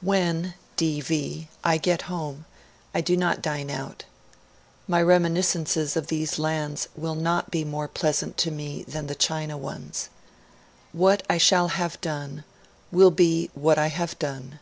[0.00, 2.44] 'When, D.V., I get home,
[2.94, 4.04] I do not dine out.
[4.86, 9.58] My reminiscences of these lands will not be more pleasant to me than the China
[9.58, 10.08] ones.
[10.92, 12.44] What I shall have done,
[12.92, 14.60] will be what I have done.